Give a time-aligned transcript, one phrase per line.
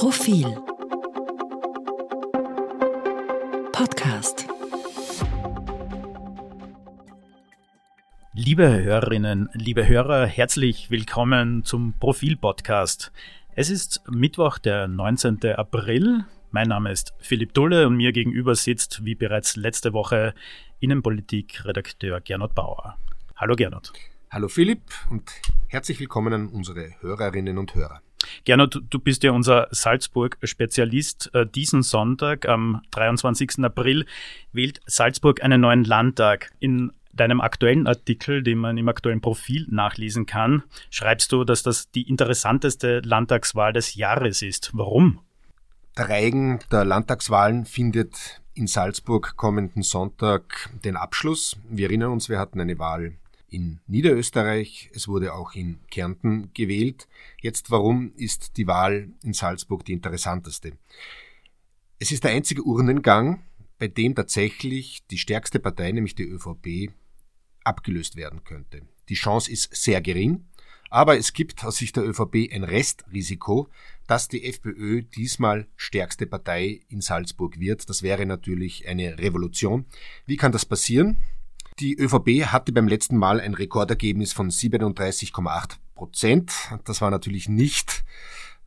[0.00, 0.46] Profil
[3.70, 4.48] Podcast
[8.32, 13.12] Liebe Hörerinnen, liebe Hörer, herzlich willkommen zum Profil-Podcast.
[13.54, 15.44] Es ist Mittwoch, der 19.
[15.56, 16.24] April.
[16.50, 20.32] Mein Name ist Philipp Dulle und mir gegenüber sitzt, wie bereits letzte Woche,
[20.78, 22.96] Innenpolitik-Redakteur Gernot Bauer.
[23.36, 23.92] Hallo Gernot.
[24.30, 24.80] Hallo Philipp
[25.10, 25.30] und
[25.68, 28.00] herzlich willkommen an unsere Hörerinnen und Hörer.
[28.44, 31.30] Gernot, du bist ja unser Salzburg-Spezialist.
[31.34, 33.64] Äh, diesen Sonntag, am 23.
[33.64, 34.06] April,
[34.52, 36.50] wählt Salzburg einen neuen Landtag.
[36.60, 41.90] In deinem aktuellen Artikel, den man im aktuellen Profil nachlesen kann, schreibst du, dass das
[41.90, 44.70] die interessanteste Landtagswahl des Jahres ist.
[44.74, 45.20] Warum?
[45.98, 51.56] Der Reigen der Landtagswahlen findet in Salzburg kommenden Sonntag den Abschluss.
[51.68, 53.14] Wir erinnern uns, wir hatten eine Wahl
[53.50, 57.08] in Niederösterreich, es wurde auch in Kärnten gewählt.
[57.40, 60.72] Jetzt warum ist die Wahl in Salzburg die interessanteste?
[61.98, 63.42] Es ist der einzige Urnengang,
[63.78, 66.92] bei dem tatsächlich die stärkste Partei, nämlich die ÖVP,
[67.64, 68.82] abgelöst werden könnte.
[69.08, 70.44] Die Chance ist sehr gering,
[70.90, 73.68] aber es gibt aus Sicht der ÖVP ein Restrisiko,
[74.06, 77.88] dass die FPÖ diesmal stärkste Partei in Salzburg wird.
[77.88, 79.86] Das wäre natürlich eine Revolution.
[80.26, 81.18] Wie kann das passieren?
[81.80, 86.52] Die ÖVP hatte beim letzten Mal ein Rekordergebnis von 37,8 Prozent.
[86.84, 88.04] Das war natürlich nicht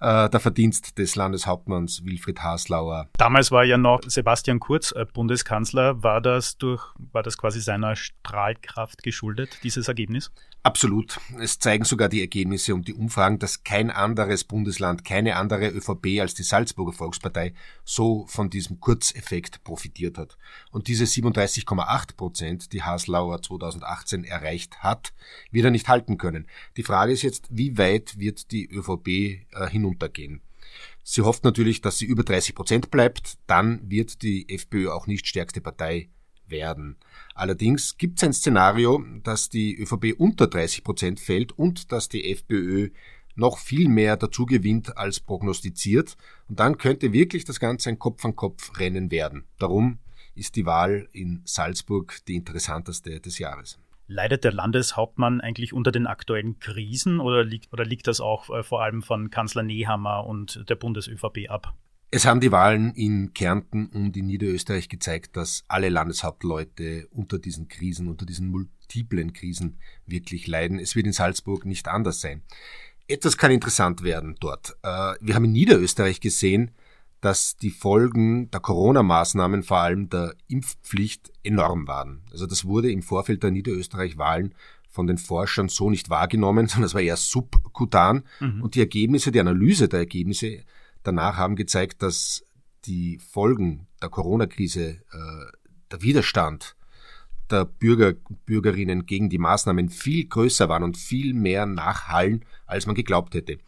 [0.04, 3.10] äh, der Verdienst des Landeshauptmanns Wilfried Haslauer.
[3.18, 6.04] Damals war ja noch Sebastian Kurz äh, Bundeskanzler.
[6.04, 10.32] War das durch, war das quasi seiner Strahlkraft geschuldet, dieses Ergebnis?
[10.66, 11.20] Absolut.
[11.42, 16.22] Es zeigen sogar die Ergebnisse und die Umfragen, dass kein anderes Bundesland, keine andere ÖVP
[16.22, 20.38] als die Salzburger Volkspartei so von diesem Kurzeffekt profitiert hat.
[20.72, 25.14] Und diese 37,8 Prozent, die Haslauer 2018 erreicht hat,
[25.52, 26.48] wird er nicht halten können.
[26.78, 30.42] Die Frage ist jetzt, wie weit wird die ÖVP äh, hinuntergehen?
[31.04, 35.28] Sie hofft natürlich, dass sie über 30 Prozent bleibt, dann wird die FPÖ auch nicht
[35.28, 36.10] stärkste Partei
[36.48, 36.98] werden.
[37.36, 42.32] Allerdings gibt es ein Szenario, dass die ÖVP unter 30 Prozent fällt und dass die
[42.32, 42.90] FPÖ
[43.36, 46.18] noch viel mehr dazu gewinnt als prognostiziert.
[46.48, 49.46] Und dann könnte wirklich das Ganze ein Kopf-an-Kopf-Rennen werden.
[49.58, 50.00] Darum
[50.36, 53.80] ist die Wahl in Salzburg die interessanteste des Jahres.
[54.14, 58.64] Leidet der Landeshauptmann eigentlich unter den aktuellen Krisen oder liegt, oder liegt das auch äh,
[58.64, 61.74] vor allem von Kanzler Nehammer und der Bundes-ÖVP ab?
[62.12, 67.68] Es haben die Wahlen in Kärnten und in Niederösterreich gezeigt, dass alle Landeshauptleute unter diesen
[67.68, 70.78] Krisen, unter diesen multiplen Krisen wirklich leiden.
[70.78, 72.44] Es wird in Salzburg nicht anders sein.
[73.08, 74.78] Etwas kann interessant werden dort.
[74.84, 76.72] Äh, wir haben in Niederösterreich gesehen,
[77.24, 82.22] dass die Folgen der Corona-Maßnahmen, vor allem der Impfpflicht, enorm waren.
[82.32, 84.54] Also das wurde im Vorfeld der Niederösterreich-Wahlen
[84.90, 88.24] von den Forschern so nicht wahrgenommen, sondern es war eher subkutan.
[88.42, 88.62] Mhm.
[88.62, 90.64] Und die Ergebnisse, die Analyse der Ergebnisse
[91.04, 92.44] danach haben gezeigt, dass
[92.84, 95.52] die Folgen der Corona-Krise, äh,
[95.92, 96.76] der Widerstand
[97.50, 102.96] der Bürger Bürgerinnen gegen die Maßnahmen viel größer waren und viel mehr nachhallen, als man
[102.96, 103.60] geglaubt hätte.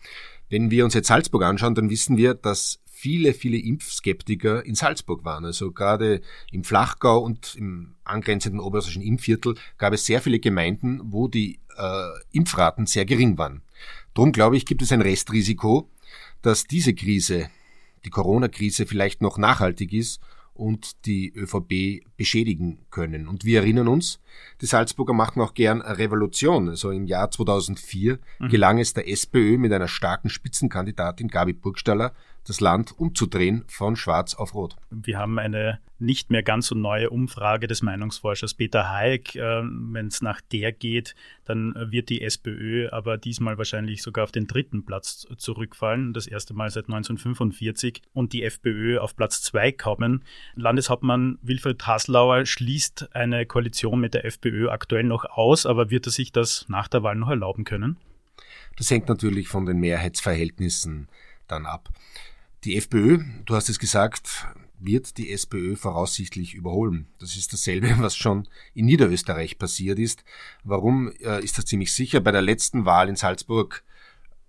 [0.50, 5.24] Wenn wir uns jetzt Salzburg anschauen, dann wissen wir, dass viele, viele Impfskeptiker in Salzburg
[5.24, 5.46] waren.
[5.46, 6.22] Also gerade
[6.52, 12.08] im Flachgau und im angrenzenden oberösterreichischen Innviertel gab es sehr viele Gemeinden, wo die äh,
[12.32, 13.62] Impfraten sehr gering waren.
[14.16, 15.88] Drum glaube ich, gibt es ein Restrisiko,
[16.42, 17.52] dass diese Krise,
[18.06, 20.20] die Corona-Krise vielleicht noch nachhaltig ist
[20.56, 23.28] und die ÖVP beschädigen können.
[23.28, 24.20] Und wir erinnern uns,
[24.62, 26.70] die Salzburger machen auch gern eine Revolution.
[26.70, 28.50] Also im Jahr 2004 mhm.
[28.50, 32.16] gelang es der SPÖ mit einer starken Spitzenkandidatin Gabi Burgstaller
[32.46, 34.76] das Land umzudrehen von schwarz auf rot.
[34.90, 39.36] Wir haben eine nicht mehr ganz so neue Umfrage des Meinungsforschers Peter Haig.
[39.36, 44.32] Äh, Wenn es nach der geht, dann wird die SPÖ aber diesmal wahrscheinlich sogar auf
[44.32, 46.14] den dritten Platz zurückfallen.
[46.14, 50.24] Das erste Mal seit 1945 und die FPÖ auf Platz zwei kommen.
[50.56, 56.12] Landeshauptmann Wilfried Haslauer schließt eine Koalition mit der FPÖ aktuell noch aus, aber wird er
[56.12, 57.98] sich das nach der Wahl noch erlauben können?
[58.78, 61.08] Das hängt natürlich von den Mehrheitsverhältnissen
[61.48, 61.90] dann ab.
[62.66, 64.48] Die FPÖ, du hast es gesagt,
[64.80, 67.08] wird die SPÖ voraussichtlich überholen.
[67.20, 70.24] Das ist dasselbe, was schon in Niederösterreich passiert ist.
[70.64, 72.22] Warum äh, ist das ziemlich sicher?
[72.22, 73.84] Bei der letzten Wahl in Salzburg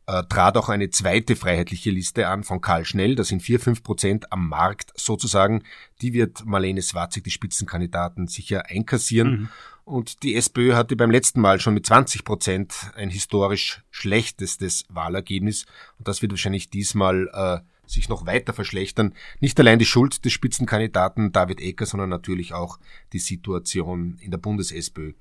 [0.06, 3.16] äh, trat auch eine zweite freiheitliche Liste an von Karl Schnell.
[3.16, 5.62] Das sind vier fünf Prozent am Markt sozusagen.
[6.00, 9.30] Die wird Marlene Swarzig, die Spitzenkandidaten, sicher einkassieren.
[9.30, 9.48] Mhm.
[9.84, 15.66] Und die SPÖ hatte beim letzten Mal schon mit 20 Prozent ein historisch schlechtestes Wahlergebnis.
[15.98, 19.14] Und das wird wahrscheinlich diesmal äh, sich noch weiter verschlechtern.
[19.40, 22.78] Nicht allein die Schuld des Spitzenkandidaten David Ecker, sondern natürlich auch
[23.12, 25.12] die Situation in der Bundes-SPÖ.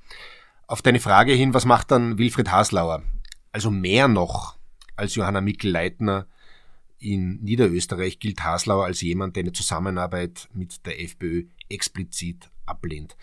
[0.68, 3.04] Auf deine Frage hin, was macht dann Wilfried Haslauer?
[3.52, 4.58] Also mehr noch
[4.96, 6.28] als Johanna Mikl-Leitner
[7.00, 13.16] in Niederösterreich gilt Haslauer als jemand, der eine Zusammenarbeit mit der FPÖ explizit ablehnt.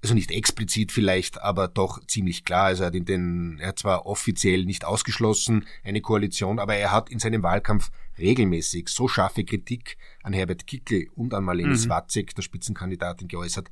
[0.00, 2.66] Also nicht explizit vielleicht, aber doch ziemlich klar.
[2.66, 6.92] Also er hat in den, er hat zwar offiziell nicht ausgeschlossen eine Koalition, aber er
[6.92, 11.76] hat in seinem Wahlkampf regelmäßig so scharfe Kritik an Herbert Kickel und an Marlene mhm.
[11.76, 13.70] Swatzek, der Spitzenkandidatin, geäußert,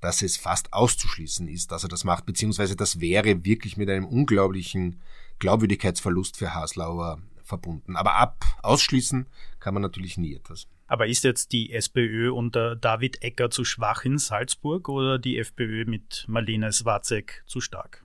[0.00, 4.06] dass es fast auszuschließen ist, dass er das macht, beziehungsweise das wäre wirklich mit einem
[4.06, 5.02] unglaublichen
[5.38, 7.96] Glaubwürdigkeitsverlust für Haslauer verbunden.
[7.96, 9.26] Aber ab ausschließen
[9.60, 10.68] kann man natürlich nie etwas.
[10.88, 15.84] Aber ist jetzt die SPÖ unter David Ecker zu schwach in Salzburg oder die FPÖ
[15.84, 18.04] mit Marlene Swatzek zu stark?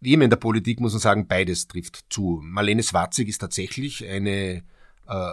[0.00, 2.40] Wie immer in der Politik muss man sagen, beides trifft zu.
[2.42, 4.64] Marlene Swatzek ist tatsächlich eine
[5.06, 5.32] äh,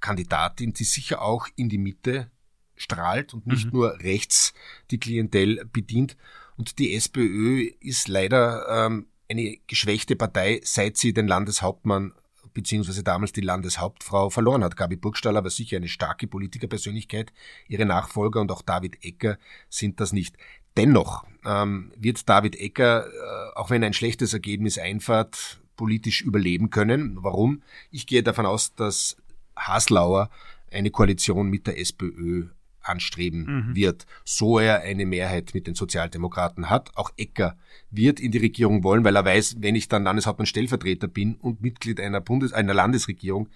[0.00, 2.30] Kandidatin, die sicher auch in die Mitte
[2.74, 3.72] strahlt und nicht mhm.
[3.72, 4.52] nur rechts
[4.90, 6.16] die Klientel bedient.
[6.56, 12.12] Und die SPÖ ist leider ähm, eine geschwächte Partei, seit sie den Landeshauptmann
[12.56, 14.78] beziehungsweise damals die Landeshauptfrau verloren hat.
[14.78, 17.34] Gabi Burgstaller war sicher eine starke Politikerpersönlichkeit.
[17.68, 19.36] Ihre Nachfolger und auch David Ecker
[19.68, 20.38] sind das nicht.
[20.78, 27.18] Dennoch ähm, wird David Ecker, äh, auch wenn ein schlechtes Ergebnis einfährt, politisch überleben können.
[27.20, 27.62] Warum?
[27.90, 29.18] Ich gehe davon aus, dass
[29.54, 30.30] Haslauer
[30.72, 32.46] eine Koalition mit der SPÖ
[32.88, 33.76] anstreben mhm.
[33.76, 36.96] wird, so er eine Mehrheit mit den Sozialdemokraten hat.
[36.96, 37.56] Auch Ecker
[37.90, 41.62] wird in die Regierung wollen, weil er weiß, wenn ich dann Landeshauptmann Stellvertreter bin und
[41.62, 43.48] Mitglied einer Bundes einer Landesregierung,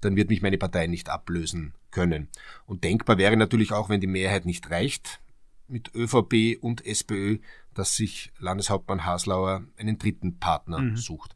[0.00, 2.28] dann wird mich meine Partei nicht ablösen können.
[2.66, 5.20] Und denkbar wäre natürlich auch, wenn die Mehrheit nicht reicht
[5.68, 7.38] mit ÖVP und SPÖ,
[7.74, 10.96] dass sich Landeshauptmann Haslauer einen dritten Partner mhm.
[10.96, 11.35] sucht.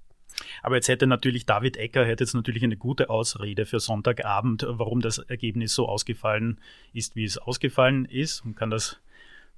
[0.62, 5.00] Aber jetzt hätte natürlich David Ecker hätte jetzt natürlich eine gute Ausrede für Sonntagabend, warum
[5.00, 6.58] das Ergebnis so ausgefallen
[6.92, 8.98] ist, wie es ausgefallen ist und kann das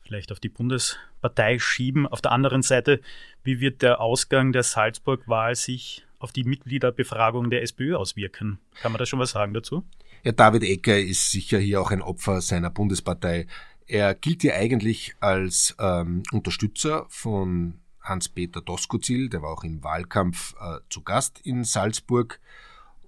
[0.03, 2.07] vielleicht auf die Bundespartei schieben.
[2.07, 3.01] Auf der anderen Seite,
[3.45, 8.59] wie wird der Ausgang der Salzburg-Wahl sich auf die Mitgliederbefragung der SPÖ auswirken?
[8.81, 9.85] Kann man da schon was sagen dazu?
[10.25, 13.47] Ja, David Ecker ist sicher hier auch ein Opfer seiner Bundespartei.
[13.87, 20.55] Er gilt hier eigentlich als ähm, Unterstützer von Hans-Peter Doskozil, der war auch im Wahlkampf
[20.61, 22.41] äh, zu Gast in Salzburg.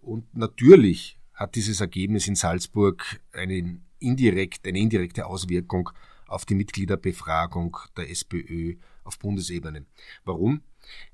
[0.03, 5.91] Und natürlich hat dieses Ergebnis in Salzburg eine, indirekt, eine indirekte Auswirkung
[6.27, 9.85] auf die Mitgliederbefragung der SPÖ auf Bundesebene.
[10.25, 10.63] Warum?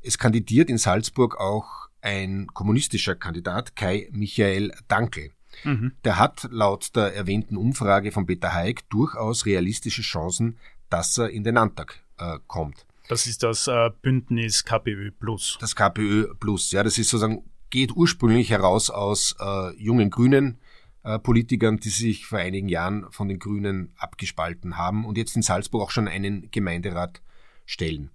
[0.02, 5.32] Es kandidiert in Salzburg auch ein kommunistischer Kandidat, Kai Michael Dankel.
[5.64, 5.92] Mhm.
[6.04, 11.44] Der hat laut der erwähnten Umfrage von Peter Haig durchaus realistische Chancen, dass er in
[11.44, 12.86] den Landtag äh, kommt.
[13.10, 15.58] Das ist das äh, Bündnis KPÖ Plus.
[15.60, 20.60] Das KPÖ Plus, ja, das ist sozusagen, geht ursprünglich heraus aus äh, jungen Grünen,
[21.02, 25.42] äh, Politikern, die sich vor einigen Jahren von den Grünen abgespalten haben und jetzt in
[25.42, 27.20] Salzburg auch schon einen Gemeinderat
[27.66, 28.12] stellen.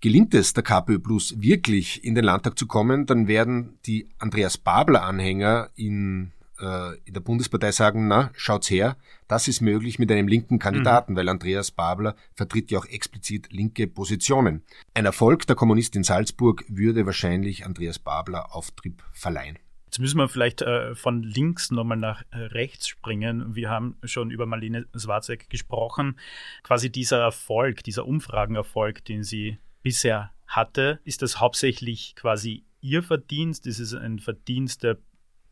[0.00, 4.56] Gelingt es der KPÖ Plus wirklich in den Landtag zu kommen, dann werden die Andreas
[4.56, 8.96] Babler Anhänger in in der Bundespartei sagen, na, schaut's her,
[9.28, 11.16] das ist möglich mit einem linken Kandidaten, mhm.
[11.16, 14.62] weil Andreas Babler vertritt ja auch explizit linke Positionen.
[14.94, 19.58] Ein Erfolg der Kommunisten in Salzburg würde wahrscheinlich Andreas Babler Auftrieb verleihen.
[19.86, 23.54] Jetzt müssen wir vielleicht äh, von links nochmal nach äh, rechts springen.
[23.54, 26.18] Wir haben schon über Marlene Swarzek gesprochen.
[26.64, 33.66] Quasi dieser Erfolg, dieser Umfragenerfolg, den sie bisher hatte, ist das hauptsächlich quasi ihr Verdienst?
[33.66, 34.98] Ist es ein Verdienst der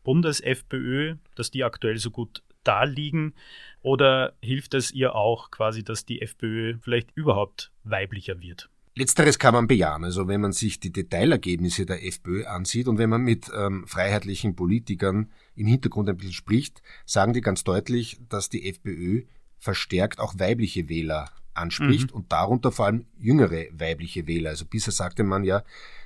[0.05, 3.33] Bundes-FPÖ, dass die aktuell so gut da liegen?
[3.81, 8.69] Oder hilft es ihr auch quasi, dass die FPÖ vielleicht überhaupt weiblicher wird?
[8.97, 10.05] Letzteres kann man bejahen.
[10.05, 14.55] Also wenn man sich die Detailergebnisse der FPÖ ansieht und wenn man mit ähm, freiheitlichen
[14.55, 19.23] Politikern im Hintergrund ein bisschen spricht, sagen die ganz deutlich, dass die FPÖ
[19.57, 22.17] verstärkt auch weibliche Wähler anspricht mhm.
[22.17, 24.51] und darunter vor allem jüngere weibliche Wähler.
[24.51, 25.63] Also bisher sagte man ja,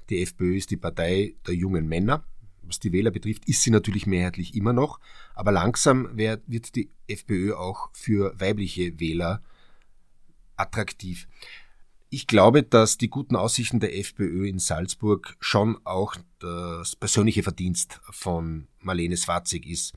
[0.10, 2.24] die FPÖ ist die Partei der jungen Männer
[2.70, 5.00] was die Wähler betrifft, ist sie natürlich mehrheitlich immer noch,
[5.36, 9.42] aber langsam wird die FPÖ auch für weibliche Wähler
[10.56, 11.28] attraktiv.
[12.12, 18.00] Ich glaube, dass die guten Aussichten der FPÖ in Salzburg schon auch das persönliche Verdienst
[18.10, 19.94] von Marlene Swarzig ist.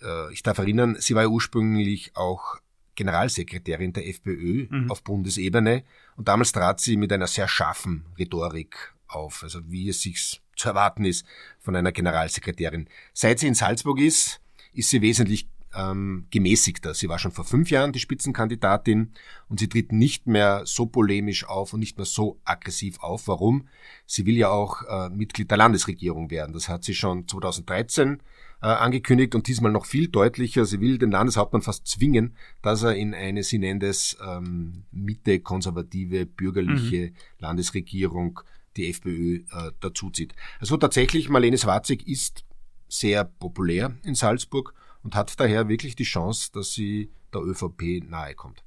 [0.00, 2.58] Äh, ich darf erinnern, sie war ja ursprünglich auch
[2.94, 4.90] Generalsekretärin der FPÖ mhm.
[4.90, 5.84] auf Bundesebene
[6.16, 10.68] und damals trat sie mit einer sehr scharfen Rhetorik auf, also wie es sich zu
[10.68, 11.26] erwarten ist
[11.58, 12.88] von einer Generalsekretärin.
[13.12, 14.40] Seit sie in Salzburg ist,
[14.72, 16.94] ist sie wesentlich ähm, gemäßigter.
[16.94, 19.12] Sie war schon vor fünf Jahren die Spitzenkandidatin
[19.48, 23.26] und sie tritt nicht mehr so polemisch auf und nicht mehr so aggressiv auf.
[23.28, 23.68] Warum?
[24.06, 26.52] Sie will ja auch äh, Mitglied der Landesregierung werden.
[26.52, 28.22] Das hat sie schon 2013
[28.62, 30.64] äh, angekündigt und diesmal noch viel deutlicher.
[30.64, 35.40] Sie will den Landeshauptmann fast zwingen, dass er in eine, sie nennt es ähm, Mitte
[35.40, 37.14] konservative bürgerliche mhm.
[37.38, 38.40] Landesregierung
[38.76, 40.34] die FPÖ äh, dazuzieht.
[40.60, 42.44] Also tatsächlich, Marlene Swarzig ist
[42.88, 48.34] sehr populär in Salzburg und hat daher wirklich die Chance, dass sie der ÖVP nahe
[48.34, 48.64] kommt.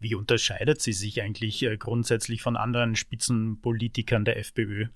[0.00, 4.86] Wie unterscheidet sie sich eigentlich äh, grundsätzlich von anderen Spitzenpolitikern der FPÖ?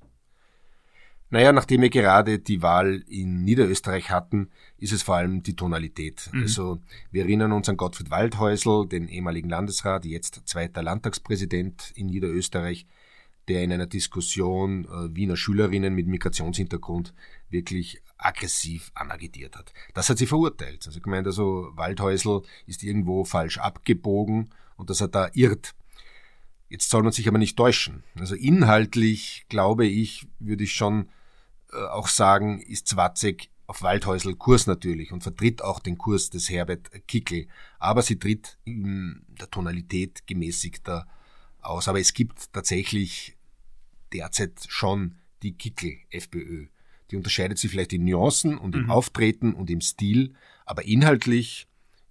[1.31, 6.29] Naja, nachdem wir gerade die Wahl in Niederösterreich hatten, ist es vor allem die Tonalität.
[6.31, 6.43] Mhm.
[6.43, 12.87] Also wir erinnern uns an Gottfried Waldhäusl, den ehemaligen Landesrat, jetzt zweiter Landtagspräsident in Niederösterreich,
[13.49, 17.13] der in einer Diskussion äh, Wiener Schülerinnen mit Migrationshintergrund
[17.51, 19.73] wirklich aggressiv anagitiert hat.
[19.95, 20.87] Das hat sie verurteilt.
[20.87, 25.75] Also ich meine, also Waldhäusl ist irgendwo falsch abgebogen und dass er da irrt.
[26.69, 28.05] Jetzt soll man sich aber nicht täuschen.
[28.19, 31.09] Also inhaltlich, glaube ich, würde ich schon
[31.73, 36.49] äh, auch sagen, ist Zwatzek auf Waldhäusl Kurs natürlich und vertritt auch den Kurs des
[36.49, 37.49] Herbert Kickel.
[37.79, 41.07] Aber sie tritt in der Tonalität gemäßigter
[41.63, 41.89] aus.
[41.89, 43.37] Aber es gibt tatsächlich
[44.13, 46.67] derzeit schon die Kickel-FPÖ.
[47.11, 48.91] Die unterscheidet sich vielleicht in Nuancen und im mhm.
[48.91, 51.67] Auftreten und im Stil, aber inhaltlich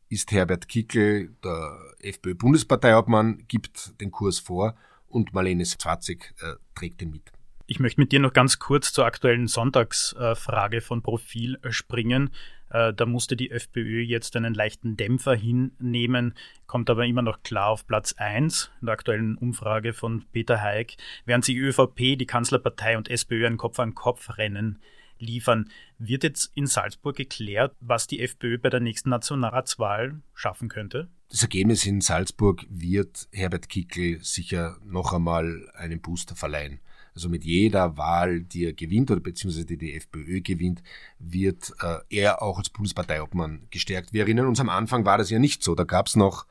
[0.10, 4.76] ist Herbert Kickel, der FPÖ-Bundesparteiobmann, gibt den Kurs vor
[5.08, 7.32] und Marlene Zwatzig äh, trägt ihn mit.
[7.66, 12.32] Ich möchte mit dir noch ganz kurz zur aktuellen Sonntagsfrage von Profil springen.
[12.72, 16.34] Äh, da musste die FPÖ jetzt einen leichten Dämpfer hinnehmen,
[16.68, 20.98] kommt aber immer noch klar auf Platz 1 in der aktuellen Umfrage von Peter Haig,
[21.26, 24.80] während sie ÖVP, die Kanzlerpartei und SPÖ ein Kopf-an-Kopf-Rennen
[25.20, 25.70] liefern.
[25.98, 31.10] Wird jetzt in Salzburg geklärt, was die FPÖ bei der nächsten Nationalratswahl schaffen könnte?
[31.30, 36.80] Das Ergebnis in Salzburg wird Herbert Kickl sicher noch einmal einen Booster verleihen.
[37.14, 40.82] Also mit jeder Wahl, die er gewinnt oder beziehungsweise die die FPÖ gewinnt,
[41.20, 44.14] wird äh, er auch als Bundesparteiobmann gestärkt.
[44.14, 45.76] Wir erinnern uns, am Anfang war das ja nicht so.
[45.76, 46.46] Da gab es noch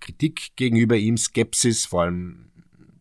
[0.00, 2.50] Kritik gegenüber ihm, Skepsis, vor allem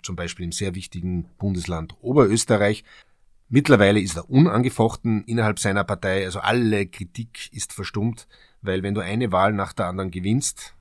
[0.04, 2.84] zum Beispiel im sehr wichtigen Bundesland Oberösterreich.
[3.50, 8.28] Mittlerweile ist er unangefochten innerhalb seiner Partei, also alle Kritik ist verstummt,
[8.62, 10.74] weil wenn du eine Wahl nach der anderen gewinnst,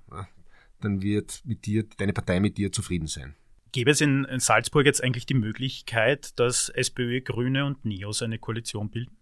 [0.80, 3.34] dann wird mit dir, deine Partei mit dir zufrieden sein.
[3.73, 8.91] Gäbe es in Salzburg jetzt eigentlich die Möglichkeit, dass SPÖ, Grüne und NEOS eine Koalition
[8.91, 9.17] bilden?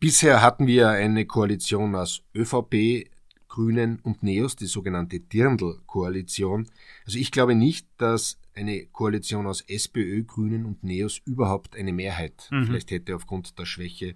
[0.00, 3.10] Bisher hatten wir eine Koalition aus ÖVP,
[3.48, 6.68] Grünen und NEOS, die sogenannte Dirndl-Koalition.
[7.04, 12.48] Also ich glaube nicht, dass eine Koalition aus SPÖ, Grünen und NEOS überhaupt eine Mehrheit
[12.50, 12.66] mhm.
[12.66, 14.14] vielleicht hätte aufgrund der Schwäche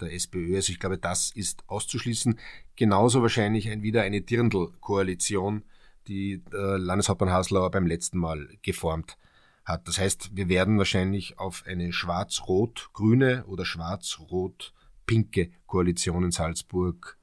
[0.00, 0.56] der SPÖ.
[0.56, 2.38] Also ich glaube, das ist auszuschließen.
[2.76, 5.62] Genauso wahrscheinlich ein, wieder eine Dirndl-Koalition,
[6.08, 9.16] die äh, Landeshauptmann Haslauer beim letzten Mal geformt
[9.64, 9.86] hat.
[9.88, 17.18] Das heißt, wir werden wahrscheinlich auf eine schwarz-rot-grüne oder schwarz-rot-pinke Koalition in Salzburg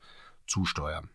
[0.46, 1.10] zusteuern.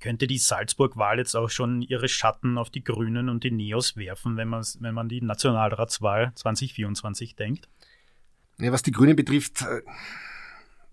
[0.00, 4.36] Könnte die Salzburg-Wahl jetzt auch schon ihre Schatten auf die Grünen und die Neos werfen,
[4.36, 7.68] wenn man, wenn man die Nationalratswahl 2024 denkt?
[8.58, 9.82] Ja, was die Grünen betrifft, äh,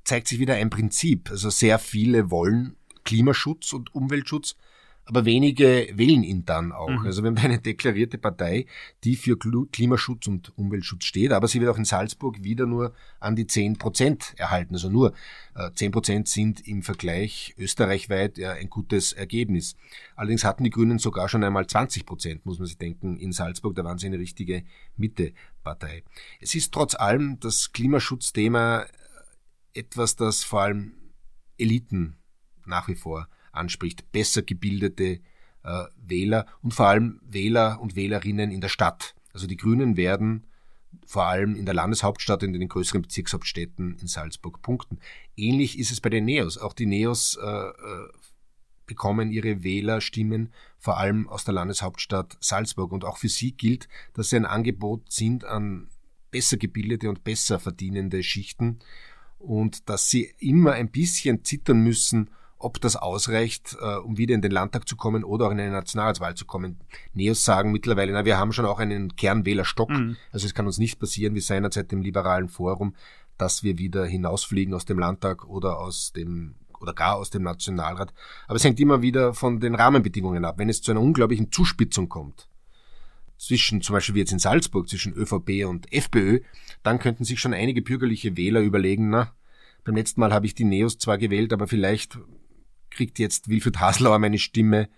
[0.03, 1.31] zeigt sich wieder ein Prinzip.
[1.31, 4.55] Also sehr viele wollen Klimaschutz und Umweltschutz,
[5.05, 6.89] aber wenige wählen ihn dann auch.
[6.89, 7.05] Mhm.
[7.05, 8.65] Also wir haben eine deklarierte Partei,
[9.03, 13.35] die für Klimaschutz und Umweltschutz steht, aber sie wird auch in Salzburg wieder nur an
[13.35, 14.73] die 10 Prozent erhalten.
[14.73, 15.13] Also nur
[15.53, 19.75] äh, 10 Prozent sind im Vergleich österreichweit ein gutes Ergebnis.
[20.15, 23.75] Allerdings hatten die Grünen sogar schon einmal 20 Prozent, muss man sich denken, in Salzburg.
[23.75, 24.63] Da waren sie eine richtige
[24.97, 26.03] Mittepartei.
[26.39, 28.85] Es ist trotz allem das Klimaschutzthema
[29.73, 30.93] etwas, das vor allem
[31.57, 32.17] Eliten
[32.65, 35.19] nach wie vor anspricht, besser gebildete
[35.63, 39.15] äh, Wähler und vor allem Wähler und Wählerinnen in der Stadt.
[39.33, 40.47] Also die Grünen werden
[41.05, 44.99] vor allem in der Landeshauptstadt und in den größeren Bezirkshauptstädten in Salzburg punkten.
[45.35, 46.57] Ähnlich ist es bei den Neos.
[46.57, 47.73] Auch die Neos äh, äh,
[48.85, 52.91] bekommen ihre Wählerstimmen vor allem aus der Landeshauptstadt Salzburg.
[52.91, 55.89] Und auch für sie gilt, dass sie ein Angebot sind an
[56.31, 58.79] besser gebildete und besser verdienende Schichten
[59.39, 64.41] und dass sie immer ein bisschen zittern müssen, ob das ausreicht, äh, um wieder in
[64.41, 66.79] den Landtag zu kommen oder auch in eine Nationalratswahl zu kommen.
[67.13, 69.89] Neos sagen mittlerweile, na, wir haben schon auch einen Kernwählerstock.
[69.89, 70.17] Mhm.
[70.31, 72.95] Also es kann uns nicht passieren, wie seinerzeit im liberalen Forum,
[73.37, 78.13] dass wir wieder hinausfliegen aus dem Landtag oder aus dem oder gar aus dem Nationalrat.
[78.47, 80.57] Aber es hängt immer wieder von den Rahmenbedingungen ab.
[80.57, 82.49] Wenn es zu einer unglaublichen Zuspitzung kommt,
[83.37, 86.39] zwischen, zum Beispiel wie jetzt in Salzburg, zwischen ÖVP und FPÖ,
[86.83, 89.33] dann könnten sich schon einige bürgerliche Wähler überlegen, na,
[89.83, 92.17] beim letzten Mal habe ich die Neos zwar gewählt, aber vielleicht
[92.95, 94.89] kriegt jetzt Wilfried Haslauer meine Stimme,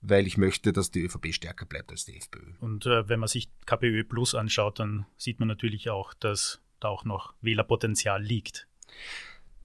[0.00, 2.40] weil ich möchte, dass die ÖVP stärker bleibt als die FPÖ.
[2.60, 6.88] Und äh, wenn man sich KPÖ Plus anschaut, dann sieht man natürlich auch, dass da
[6.88, 8.66] auch noch Wählerpotenzial liegt.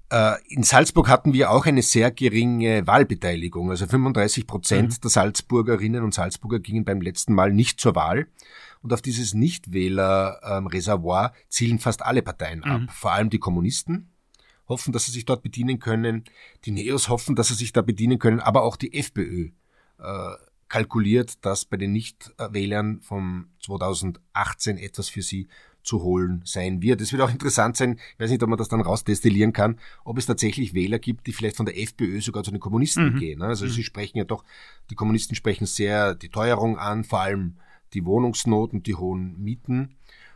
[0.09, 3.71] Äh, in Salzburg hatten wir auch eine sehr geringe Wahlbeteiligung.
[3.71, 5.01] Also 35 Prozent mhm.
[5.01, 8.27] der Salzburgerinnen und Salzburger gingen beim letzten Mal nicht zur Wahl.
[8.81, 12.81] Und auf dieses Nichtwählerreservoir zielen fast alle Parteien ab.
[12.81, 12.89] Mhm.
[12.89, 14.11] Vor allem die Kommunisten,
[14.67, 16.23] hoffen, dass sie sich dort bedienen können.
[16.65, 19.49] Die Neos hoffen, dass sie sich da bedienen können, aber auch die FPÖ
[19.99, 20.33] äh,
[20.69, 25.47] kalkuliert, dass bei den Nichtwählern vom 2018 etwas für sie
[25.83, 26.99] zu holen sein wird.
[26.99, 30.17] Es wird auch interessant sein, ich weiß nicht, ob man das dann rausdestillieren kann, ob
[30.17, 33.19] es tatsächlich Wähler gibt, die vielleicht von der FPÖ sogar zu den Kommunisten mhm.
[33.19, 33.41] gehen.
[33.41, 33.69] Also mhm.
[33.69, 34.43] sie sprechen ja doch,
[34.89, 37.57] die Kommunisten sprechen sehr die Teuerung an, vor allem
[37.93, 39.95] die Wohnungsnot und die hohen Mieten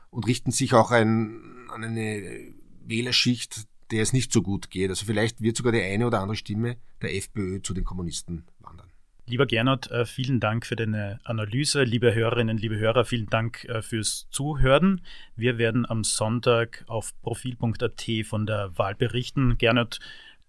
[0.09, 2.53] und richten sich auch ein, an eine
[2.85, 4.89] Wählerschicht, der es nicht so gut geht.
[4.89, 8.87] Also vielleicht wird sogar die eine oder andere Stimme der FPÖ zu den Kommunisten wandern.
[9.27, 11.83] Lieber Gernot, äh, vielen Dank für deine Analyse.
[11.83, 15.01] Liebe Hörerinnen, liebe Hörer, vielen Dank äh, fürs Zuhören.
[15.35, 19.57] Wir werden am Sonntag auf profil.at von der Wahl berichten.
[19.57, 19.99] Gernot,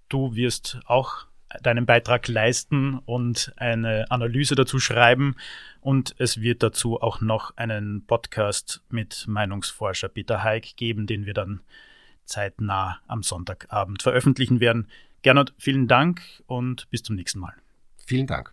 [0.09, 1.27] du wirst auch
[1.63, 5.37] deinen Beitrag leisten und eine Analyse dazu schreiben.
[5.81, 11.35] Und es wird dazu auch noch einen Podcast mit Meinungsforscher Peter Heik geben, den wir
[11.35, 11.61] dann
[12.33, 14.89] zeitnah am Sonntagabend veröffentlichen werden.
[15.21, 17.55] Gernot, vielen Dank und bis zum nächsten Mal.
[18.07, 18.53] Vielen Dank.